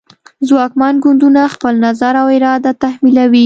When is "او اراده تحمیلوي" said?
2.21-3.39